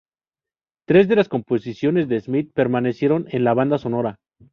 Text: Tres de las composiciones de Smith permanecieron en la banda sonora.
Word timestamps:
Tres 0.87 1.07
de 1.07 1.15
las 1.15 1.29
composiciones 1.29 2.07
de 2.09 2.19
Smith 2.19 2.51
permanecieron 2.55 3.27
en 3.29 3.43
la 3.43 3.53
banda 3.53 3.77
sonora. 3.77 4.17